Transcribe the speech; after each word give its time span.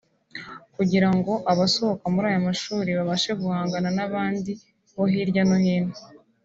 kugira 0.75 1.09
ngo 1.15 1.33
abasohoka 1.51 2.05
muri 2.13 2.25
aya 2.31 2.41
mashuri 2.47 2.89
babashe 2.97 3.31
guhangana 3.41 3.89
n’abandi 3.97 4.51
bo 4.95 5.05
hirya 5.11 5.43
no 5.49 5.57
hino 5.65 5.95